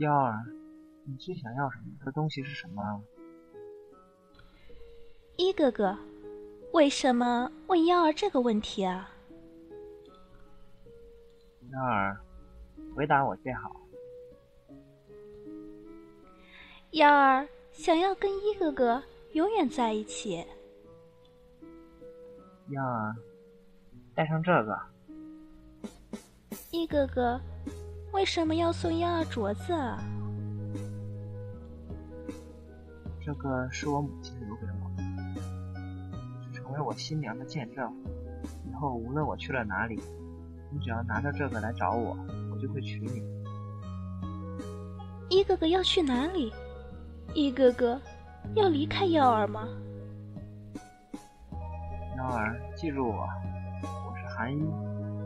[0.00, 0.42] 幺儿，
[1.04, 2.82] 你最想要什么的东西是什么？
[5.36, 5.94] 一哥哥，
[6.72, 9.10] 为什么问幺儿这个问题啊？
[11.70, 12.18] 幺儿，
[12.96, 13.76] 回答我最好。
[16.92, 20.42] 幺儿想要跟一哥哥永远在一起。
[22.70, 23.14] 幺儿，
[24.14, 24.80] 带上这个。
[26.70, 27.38] 一哥哥。
[28.12, 29.72] 为什么要送幺儿镯子？
[29.72, 29.98] 啊？
[33.24, 35.02] 这个是我母亲留给我的，
[36.52, 37.92] 成为我新娘的见证。
[38.68, 40.00] 以后无论我去了哪里，
[40.70, 42.16] 你只要拿着这个来找我，
[42.52, 43.22] 我就会娶你。
[45.28, 46.52] 一哥哥要去哪里？
[47.34, 48.00] 一哥哥
[48.54, 49.68] 要离开幺儿吗？
[52.16, 53.28] 幺儿，记住我，
[53.82, 54.58] 我是韩一，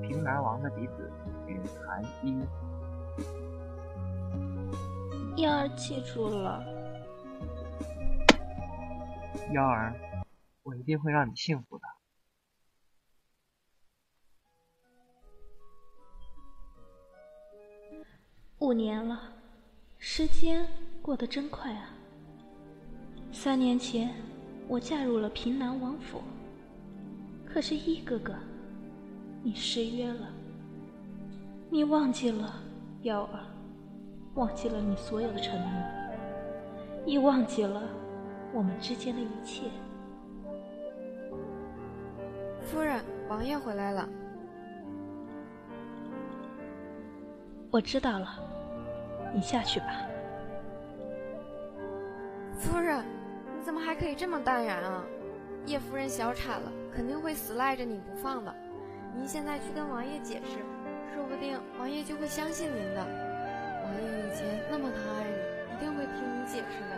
[0.02, 1.10] 平南王的嫡子，
[1.46, 2.36] 与韩一。
[5.36, 6.64] 幺儿记住了，
[9.52, 9.92] 幺儿，
[10.62, 11.84] 我一定会让你幸福的。
[18.60, 19.32] 五年了，
[19.98, 20.66] 时间
[21.02, 21.90] 过得真快啊！
[23.32, 24.14] 三年前，
[24.68, 26.22] 我嫁入了平南王府，
[27.44, 28.32] 可是，一哥哥，
[29.42, 30.28] 你失约了，
[31.70, 32.62] 你忘记了
[33.02, 33.53] 幺儿。
[34.34, 35.68] 忘记了你所有的承诺，
[37.06, 37.82] 亦忘记了
[38.52, 39.68] 我们之间的一切。
[42.60, 44.08] 夫人，王爷回来了。
[47.70, 48.28] 我知道了，
[49.32, 49.86] 你下去吧。
[52.58, 53.04] 夫人，
[53.56, 55.04] 你怎么还可以这么淡然啊？
[55.66, 58.52] 叶夫人小产了，肯定会死赖着你不放的。
[59.14, 60.58] 您现在去跟王爷解释，
[61.14, 63.23] 说不定王爷就会相信您的。
[64.00, 66.96] 以前那么疼爱你，一定会听你解释的。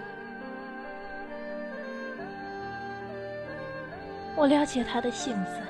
[4.36, 5.60] 我了解他的性子，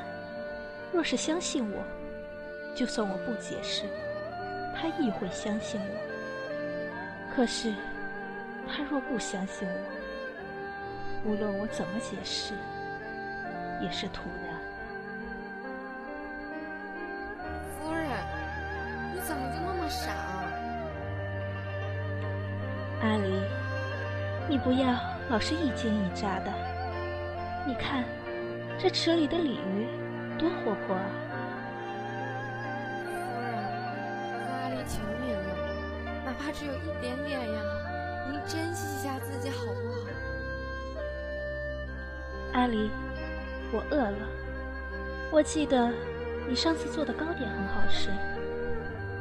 [0.93, 1.85] 若是相信我，
[2.75, 3.85] 就算我不解释，
[4.75, 5.97] 他亦会相信我。
[7.35, 7.73] 可是，
[8.67, 12.55] 他若不相信我，无论我怎么解释，
[13.81, 14.56] 也是徒然。
[24.67, 24.99] 不要
[25.31, 26.53] 老是一惊一乍的。
[27.65, 28.03] 你看，
[28.77, 29.87] 这池里的鲤鱼
[30.37, 31.07] 多活泼啊！
[32.99, 33.55] 夫人，
[34.43, 35.55] 和阿离求您了，
[36.25, 37.63] 哪怕只有一点点也好，
[38.29, 40.01] 您珍惜一下自己好不好？
[42.55, 42.91] 阿离，
[43.71, 44.19] 我饿了。
[45.31, 45.93] 我记得
[46.49, 48.11] 你上次做的糕点很好吃，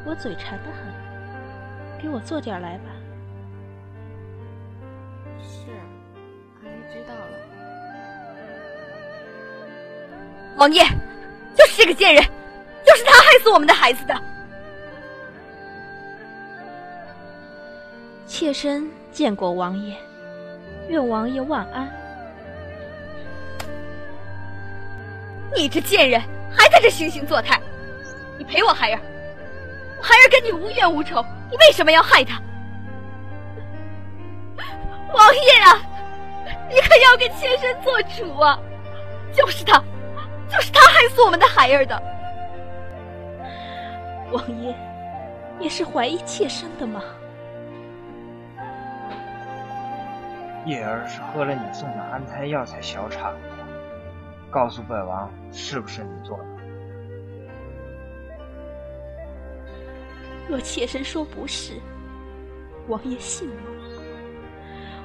[0.06, 2.95] 我嘴馋得很，给我做点来吧。
[10.58, 10.84] 王爷，
[11.56, 12.24] 就是这个贱人，
[12.86, 14.16] 就是他害死我们的孩子的。
[18.26, 19.96] 妾身见过王爷，
[20.88, 21.92] 愿王爷万安。
[25.56, 26.22] 你这贱人，
[26.56, 27.60] 还在这惺惺作态！
[28.38, 29.00] 你陪我孩儿，
[29.98, 32.42] 我孩儿跟你无冤无仇，你为什么要害他？
[35.14, 35.80] 王爷啊，
[36.70, 38.60] 你可要给妾身做主啊！
[39.34, 39.82] 就是他。
[40.56, 42.02] 就是他害死我们的孩儿的，
[44.32, 44.74] 王爷
[45.60, 47.02] 也是怀疑妾身的吗？
[50.66, 53.40] 叶儿是喝了你送的安胎药才小产的，
[54.50, 56.46] 告诉本王是不是你做的？
[60.48, 61.74] 若妾身说不是，
[62.88, 63.56] 王爷信吗？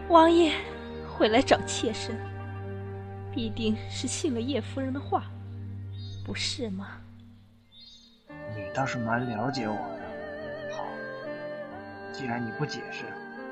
[0.08, 0.52] 王爷
[1.08, 2.16] 会来找妾身，
[3.34, 5.24] 必定是信了叶夫人的话。
[6.24, 6.86] 不是吗？
[8.54, 10.76] 你倒是蛮了解我的。
[10.76, 10.86] 好，
[12.12, 13.04] 既然你不解释，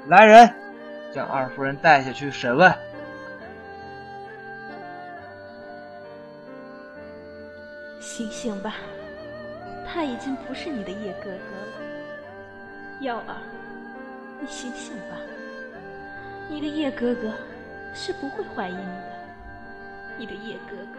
[0.07, 0.49] 来人，
[1.13, 2.73] 将二夫人带下去审问。
[8.01, 8.75] 醒醒吧，
[9.87, 11.73] 他已经不是你的叶哥哥了。
[13.01, 13.37] 耀儿，
[14.41, 15.17] 你醒醒吧，
[16.49, 17.33] 你的叶哥哥
[17.95, 19.13] 是不会怀疑你的。
[20.19, 20.99] 你的叶哥哥。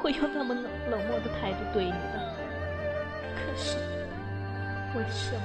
[0.00, 2.34] 会用那么冷冷漠的态度对你的，
[3.36, 3.76] 可是
[4.96, 5.40] 为什么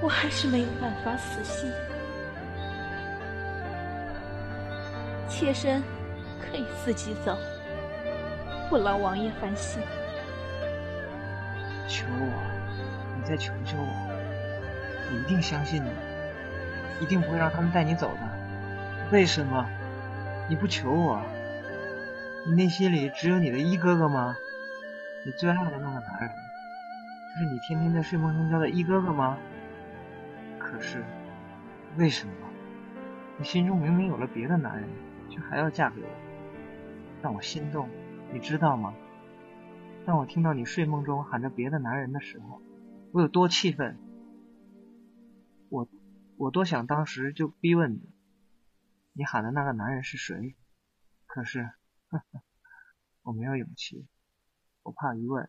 [0.00, 1.70] 我还是没有办法死心？
[5.28, 5.82] 妾身
[6.40, 7.36] 可以自己走，
[8.70, 9.82] 不劳王爷烦心。
[11.86, 12.26] 求我，
[13.16, 13.86] 你再求求我，
[15.10, 15.90] 我一定相信你，
[17.00, 18.20] 一定不会让他们带你走的。
[19.10, 19.66] 为什么？
[20.48, 21.20] 你不求我？
[22.46, 24.36] 你内心里只有你的一哥哥吗？
[25.24, 26.30] 你最爱的那个男人，
[27.32, 29.38] 就是你天天在睡梦中叫的一哥哥吗？
[30.58, 31.02] 可是，
[31.96, 32.34] 为什么？
[33.38, 34.86] 你心中明明有了别的男人，
[35.30, 36.08] 却还要嫁给我，
[37.22, 37.88] 让我心动，
[38.30, 38.94] 你知道吗？
[40.04, 42.60] 当我听到你睡梦中喊着别的男人的时候，
[43.12, 43.96] 我有多气愤！
[45.70, 45.88] 我，
[46.36, 48.10] 我多想当时就逼问你，
[49.14, 50.54] 你喊的那个男人是谁？
[51.26, 51.70] 可是，
[53.22, 54.06] 我没有勇气，
[54.82, 55.48] 我怕一问，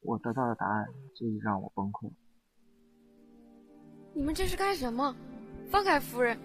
[0.00, 2.10] 我得到的答案就会让我崩溃。
[4.14, 5.14] 你们这是干什么？
[5.70, 6.38] 放开夫人！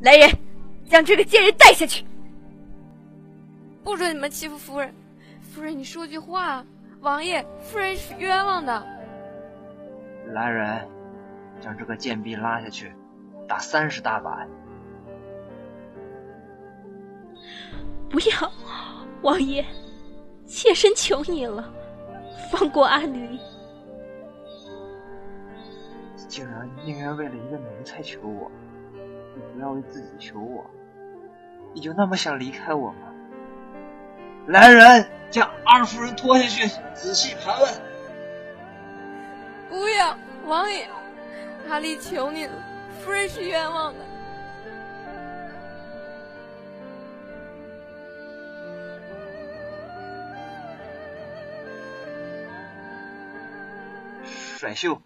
[0.00, 0.30] 来人，
[0.84, 2.04] 将这个贱人带下去！
[3.84, 4.94] 不准你们欺负夫人！
[5.42, 6.64] 夫人，你说句话！
[7.00, 8.86] 王爷，夫人是冤枉的。
[10.28, 10.88] 来人，
[11.60, 12.92] 将这个贱婢拉下去，
[13.46, 14.48] 打三十大板！
[18.08, 18.52] 不要，
[19.22, 19.64] 王爷，
[20.46, 21.72] 妾身求你了，
[22.50, 23.38] 放过阿离。
[26.28, 28.50] 竟然宁愿为了一个奴才求我，
[28.94, 30.64] 也不要为自己求我，
[31.72, 33.12] 你就那么想离开我吗？
[34.46, 37.72] 来人，将二夫人拖下去，仔细盘问。
[39.68, 40.16] 不要，
[40.46, 40.88] 王爷，
[41.68, 42.52] 阿离求你了，
[43.00, 44.05] 夫人是冤枉的。
[54.56, 55.00] 甩袖。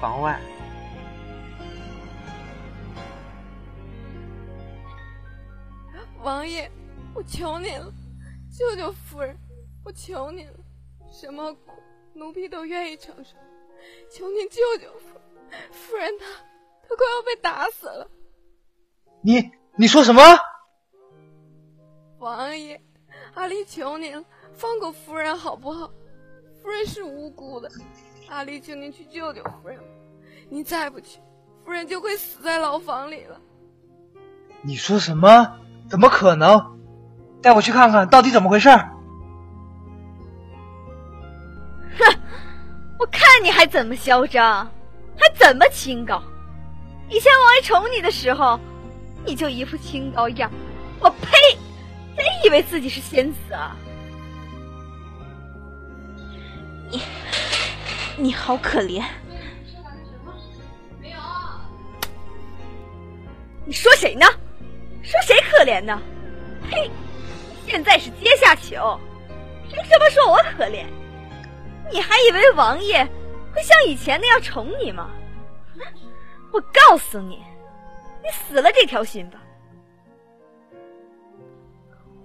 [0.00, 0.40] 房外，
[6.22, 6.68] 王爷，
[7.14, 7.90] 我求你了，
[8.50, 9.38] 救救夫人！
[9.84, 10.54] 我求你了，
[11.10, 11.72] 什么苦
[12.14, 13.36] 奴婢都愿意承受，
[14.10, 15.20] 求您救救夫！
[15.70, 16.26] 夫人她，
[16.82, 18.10] 她快要被打死了！
[19.26, 20.20] 你你说什么？
[22.18, 22.78] 王爷，
[23.32, 24.22] 阿离求您了，
[24.52, 25.90] 放过夫人好不好？
[26.62, 27.70] 夫人是无辜的。
[28.28, 29.80] 阿离，求您去救救夫人，
[30.50, 31.20] 您再不去，
[31.64, 33.40] 夫人就会死在牢房里了。
[34.60, 35.56] 你说什么？
[35.88, 36.78] 怎么可能？
[37.40, 38.68] 带我去看看到底怎么回事！
[41.98, 42.14] 哼！
[42.98, 44.70] 我看你还怎么嚣张，
[45.16, 46.22] 还怎么清高？
[47.08, 48.60] 以前王爷宠你的时候，
[49.24, 50.50] 你就一副清高样。
[51.00, 51.58] 我呸！
[52.16, 53.76] 真以为自己是仙子啊？
[56.90, 57.02] 你。
[58.16, 59.02] 你好可怜！
[61.00, 61.18] 没有。
[63.64, 64.24] 你说谁呢？
[65.02, 66.00] 说谁可怜呢？
[66.70, 66.90] 呸，
[67.66, 68.98] 现在是阶下囚，
[69.68, 70.86] 凭什么说我可怜？
[71.90, 73.04] 你还以为王爷
[73.52, 75.10] 会像以前那样宠你吗？
[76.52, 77.42] 我告诉你，
[78.24, 79.38] 你死了这条心吧！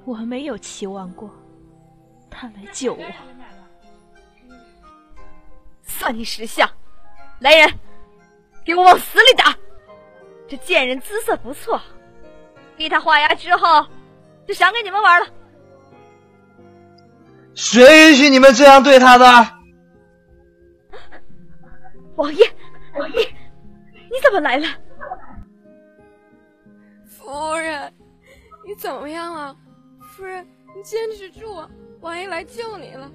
[0.06, 1.30] 我没有期望过
[2.32, 3.04] 他来救我。
[5.84, 6.68] 算你识相！
[7.40, 7.70] 来人，
[8.64, 9.54] 给我往死里打！
[10.48, 11.80] 这贱人姿色不错，
[12.78, 13.86] 逼他画押之后，
[14.48, 15.28] 就赏给你们玩了。
[17.54, 19.26] 谁允许你们这样对他的？
[22.16, 22.46] 王爷，
[22.98, 23.22] 王爷，
[24.10, 24.68] 你怎么来了？
[27.30, 27.94] 夫人，
[28.66, 29.56] 你怎么样了？
[30.02, 30.44] 夫人，
[30.76, 31.64] 你坚持住，
[32.02, 33.08] 王爷来救你了。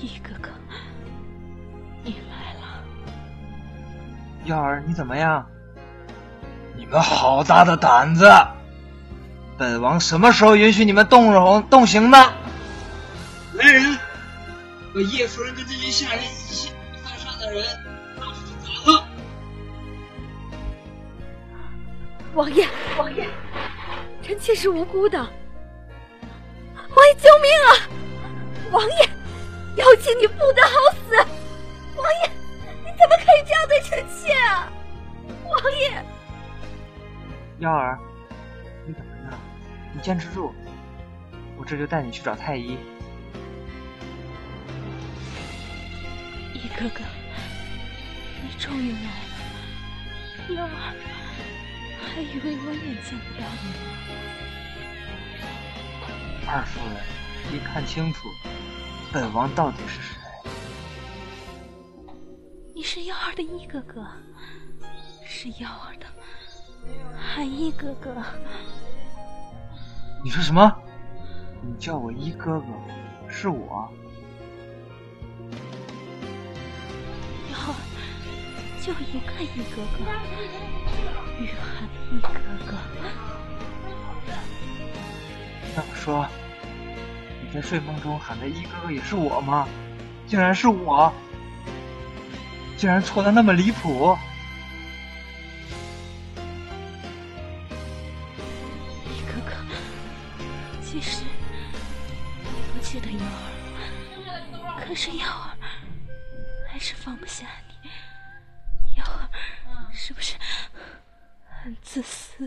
[0.00, 0.48] 一哥哥，
[2.04, 2.84] 你来了。
[4.44, 5.44] 燕儿，你怎么样？
[6.76, 8.30] 你们好大的胆子！
[9.58, 12.32] 本王什么时候允许你们动容动刑的？
[13.54, 13.98] 来人，
[14.94, 16.70] 把叶夫人跟这些下人一起
[17.02, 17.64] 犯上的人
[22.34, 22.66] 王爷，
[22.98, 23.28] 王爷，
[24.20, 25.18] 臣妾是无辜的。
[25.18, 27.70] 王爷救命啊！
[28.72, 29.08] 王爷。
[29.76, 30.70] 妖精，你不得好
[31.08, 31.16] 死！
[31.96, 32.30] 王爷，
[32.84, 34.68] 你怎么可以这样对臣妾啊？
[35.44, 36.04] 王爷，
[37.58, 37.98] 幺儿，
[38.86, 39.40] 你怎么样？
[39.92, 40.52] 你坚持住，
[41.56, 42.78] 我这就带你去找太医。
[46.52, 47.04] 一哥哥，
[48.42, 50.56] 你终于来了。
[50.56, 50.94] 幺儿，
[52.14, 53.76] 还以为我眼见不到你呢。
[56.46, 57.02] 二夫人，
[57.50, 58.28] 你看清楚。
[59.12, 60.16] 本王到底是谁？
[62.72, 64.06] 你是幺儿的一哥哥，
[65.26, 66.06] 是幺儿的
[67.16, 68.14] 海一哥哥。
[70.22, 70.72] 你说什么？
[71.62, 72.66] 你叫我一哥哥，
[73.28, 73.92] 是我。
[77.50, 77.74] 幺儿
[78.80, 80.04] 就一个一哥哥，
[81.38, 82.28] 雨涵一哥
[82.66, 82.76] 哥。
[85.76, 86.26] 那么说，
[87.42, 89.66] 你在睡梦中喊的一哥哥也是我吗？
[90.26, 91.12] 竟然是我！
[92.76, 94.16] 竟然错的那么离谱！
[99.06, 99.52] 一哥哥，
[100.82, 101.24] 其实
[102.42, 103.18] 你不记得幺
[104.64, 105.50] 儿，可是幺儿
[106.68, 107.46] 还是放不下
[107.82, 107.90] 你。
[108.96, 109.28] 幺儿
[109.92, 110.33] 是不是
[111.64, 112.46] 很自私？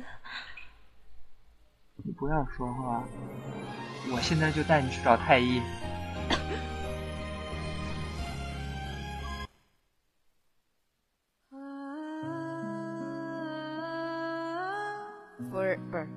[2.04, 3.04] 你不要说话，
[4.14, 5.60] 我现在就带你去找太医。
[15.50, 16.08] 夫人不是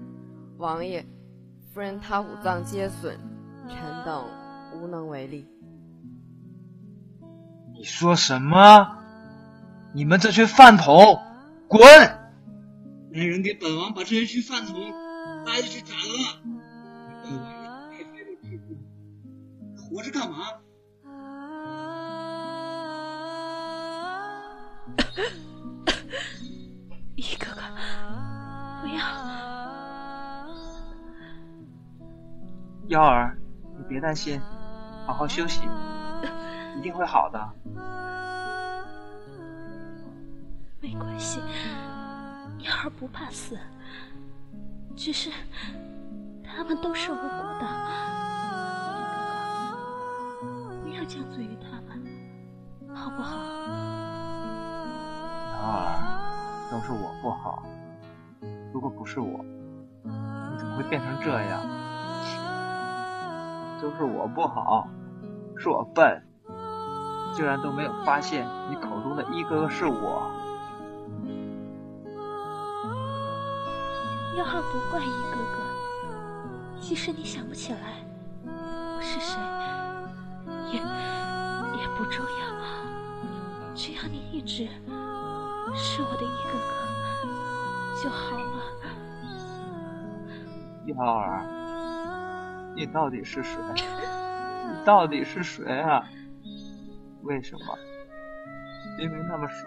[0.58, 1.02] 王爷，
[1.72, 3.18] 夫人她五脏皆损，
[3.66, 4.26] 臣等
[4.74, 5.48] 无能为力。
[7.72, 8.98] 你说什么？
[9.94, 11.18] 你们这群饭桶，
[11.66, 11.80] 滚！
[13.12, 14.88] 来人，给本王把这些去饭桶
[15.44, 16.40] 拉下去斩了！
[17.24, 18.78] 本王太妃的弟弟，
[19.76, 20.46] 活着干嘛？
[27.16, 27.60] 一哥哥，
[28.82, 29.02] 不要！
[32.88, 33.36] 幺儿，
[33.76, 34.40] 你别担心，
[35.06, 35.62] 好好休息，
[36.78, 37.52] 一定会好的。
[40.80, 41.40] 没关系，
[42.62, 43.58] 幺儿不怕死，
[44.96, 45.30] 只是
[46.44, 47.66] 他们都是无辜的。
[48.92, 49.16] 一哥
[50.42, 52.00] 哥，不要将罪于他们，
[52.94, 53.36] 好不好？
[55.52, 57.62] 幺儿，都是我不好，
[58.72, 59.44] 如果不是我，
[60.04, 61.62] 你怎么会变成这样？
[63.80, 64.86] 都是我不好，
[65.56, 66.22] 是我笨，
[67.34, 70.30] 竟然都没有发现你口中的一哥哥是我。
[74.36, 75.58] 幺儿不怪一哥哥，
[76.80, 77.78] 即使你想不起来
[78.44, 79.40] 我是谁，
[80.72, 84.68] 也也不重要，只要你一直
[85.74, 86.74] 是我的一哥哥
[88.02, 88.44] 就好了。
[90.86, 91.44] 幺儿，
[92.76, 93.60] 你到底是谁？
[93.74, 96.04] 你到底是谁啊？
[97.22, 97.76] 为什么？
[98.96, 99.66] 明明那么熟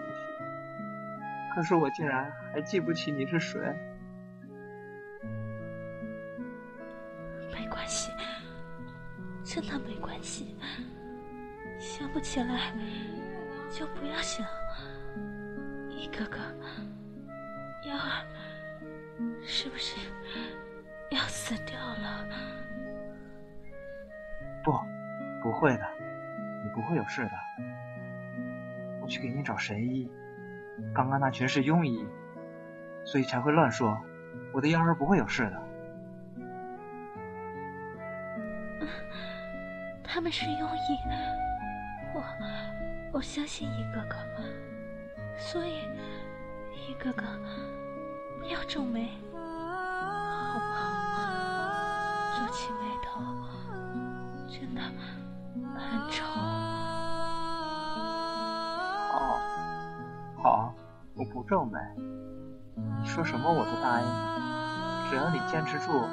[1.54, 3.60] 可是我竟然还记不起你是谁。
[9.54, 10.56] 真的没关系。
[11.78, 12.72] 想不起来
[13.70, 14.44] 就不要想。
[15.88, 16.40] 一哥哥，
[17.88, 18.26] 幺儿
[19.44, 19.96] 是不是
[21.10, 22.26] 要死掉了？
[24.64, 24.72] 不，
[25.40, 25.86] 不会的，
[26.64, 27.30] 你不会有事的。
[29.02, 30.10] 我去给你找神医，
[30.92, 32.04] 刚刚那群是庸医，
[33.04, 33.96] 所以才会乱说。
[34.52, 35.62] 我的幺儿不会有事的。
[40.14, 40.96] 他们是庸医，
[42.14, 42.22] 我
[43.14, 44.14] 我相信一哥哥，
[45.36, 45.88] 所以
[46.88, 47.24] 一哥哥
[48.38, 52.38] 不要皱眉，好不好？
[52.38, 53.20] 皱起眉头
[54.48, 56.24] 真的很丑。
[59.10, 59.40] 好，
[60.40, 60.72] 好，
[61.16, 61.76] 我不皱眉。
[63.02, 66.06] 你说什么我都答应你，只要你坚持住。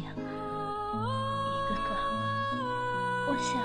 [0.00, 0.14] 样？
[0.14, 1.88] 一哥哥，
[3.28, 3.60] 我想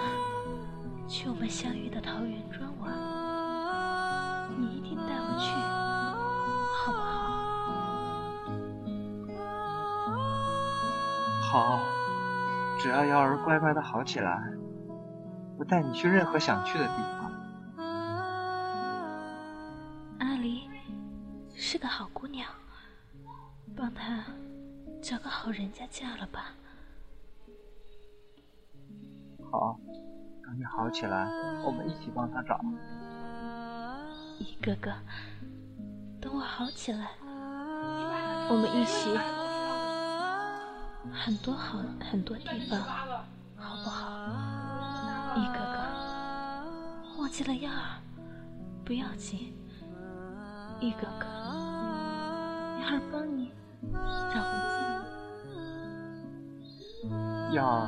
[1.07, 2.91] 去我们相遇的桃源庄玩，
[4.59, 5.51] 你一定带我去，
[6.75, 7.13] 好不好？
[11.51, 11.79] 好，
[12.79, 14.51] 只要瑶儿乖乖的好起来，
[15.57, 17.31] 我带你去任何想去的地方。
[20.19, 20.67] 阿离
[21.55, 22.49] 是个好姑娘，
[23.75, 24.23] 帮她
[25.03, 26.53] 找个好人家嫁了吧。
[29.51, 29.77] 好，
[30.41, 31.25] 等你好起来，
[31.65, 32.63] 我们一起帮他找。
[34.39, 34.93] 一哥哥，
[36.21, 37.09] 等我好起来，
[38.49, 39.09] 我们一起
[41.11, 42.79] 很多好很多地方，
[43.57, 45.35] 好不好？
[45.35, 47.99] 一哥哥，忘记了燕儿，
[48.85, 49.53] 不要紧。
[50.79, 51.25] 一哥哥，
[52.79, 53.51] 燕儿帮你
[54.33, 54.72] 找回记忆。
[57.51, 57.87] 燕儿。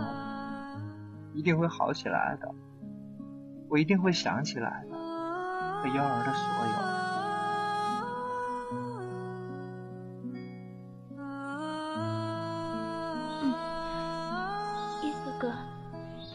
[1.34, 2.50] 一定会好起来的，
[3.70, 6.74] 我一定会想起来的，和幺儿的所有。
[13.44, 13.54] 嗯，
[15.04, 15.52] 叶哥哥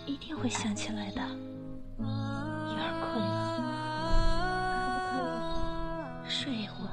[0.04, 1.20] 一定会想起来的。
[1.98, 2.06] 幺
[2.76, 3.30] 儿困了，
[4.92, 5.22] 可不可
[6.26, 6.92] 以睡一会儿？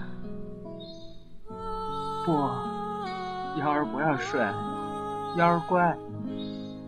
[2.26, 2.32] 不，
[3.60, 4.40] 幺儿不要睡，
[5.38, 5.96] 幺儿乖，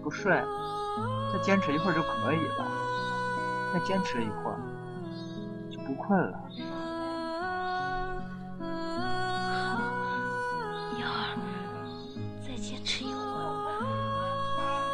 [0.01, 0.33] 不睡。
[1.31, 2.65] 再坚持一会儿就可以了，
[3.71, 4.59] 再坚持一会儿
[5.69, 6.39] 就不困了。
[8.59, 9.79] 好，
[10.99, 11.37] 幺儿，
[12.41, 13.21] 再坚持一会儿。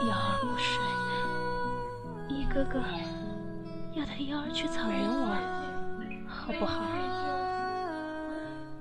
[0.06, 0.84] 幺儿不睡，
[2.28, 2.78] 一哥哥
[3.94, 5.42] 要带幺儿去草原玩，
[6.28, 6.84] 好不好？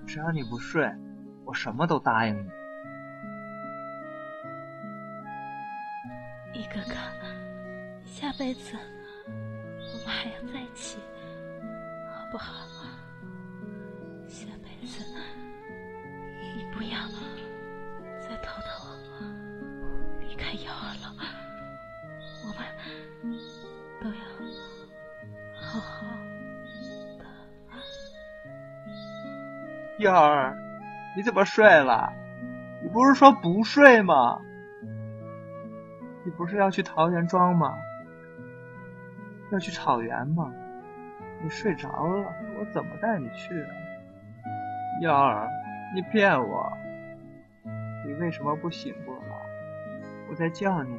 [0.05, 0.93] 只要你不睡，
[1.45, 2.51] 我什么都答应你。
[8.55, 8.77] 子
[9.93, 10.99] 我们还要在一起，
[12.11, 12.53] 好不好？
[14.29, 15.05] 下辈子
[16.57, 16.99] 你不要
[18.21, 18.69] 再偷偷
[20.21, 21.15] 离开瑶儿了，
[22.43, 22.59] 我们
[24.03, 24.15] 都要
[25.55, 26.07] 好好
[27.19, 27.25] 的。
[29.99, 30.57] 瑶儿，
[31.17, 32.13] 你怎么睡了？
[32.83, 34.41] 你不是说不睡吗？
[36.25, 37.75] 你不是要去桃源庄吗？
[39.55, 40.53] 要去草原吗？
[41.41, 42.27] 你睡着了，
[42.59, 43.71] 我怎么带你去啊？
[45.01, 45.49] 幺儿，
[45.95, 46.73] 你骗我！
[48.05, 49.23] 你为什么不醒过来？
[50.29, 50.91] 我在叫你，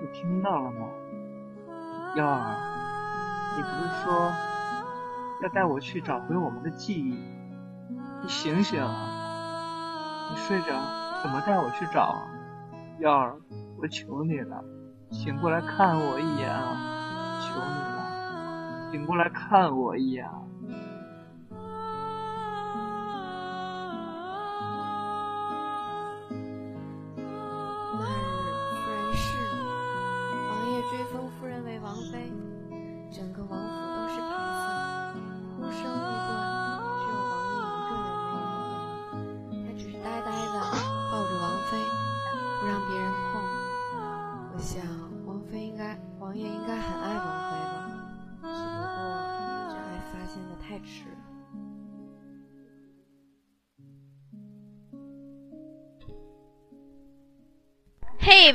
[0.00, 0.88] 你听到了吗？
[2.16, 2.56] 幺儿，
[3.56, 4.32] 你不是说
[5.42, 7.18] 要带我去找回我们的记忆？
[8.22, 10.30] 你醒醒啊！
[10.30, 10.72] 你睡着
[11.22, 12.24] 怎么带我去找啊？
[13.00, 13.36] 幺儿，
[13.78, 14.64] 我求你了，
[15.10, 16.92] 醒过来看我一眼啊！
[17.54, 20.28] 求你了，醒过来看我一眼。
[58.34, 58.52] Baby.